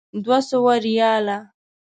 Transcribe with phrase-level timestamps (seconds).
[0.23, 1.37] دوه سوه ریاله.